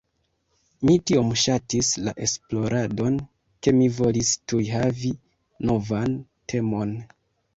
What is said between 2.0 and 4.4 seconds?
la esploradon, ke mi volis